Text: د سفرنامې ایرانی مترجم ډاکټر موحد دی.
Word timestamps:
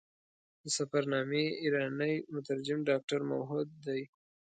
د 0.61 0.63
سفرنامې 0.77 1.45
ایرانی 1.63 2.13
مترجم 2.33 2.79
ډاکټر 2.89 3.19
موحد 3.31 3.69
دی. 3.85 4.01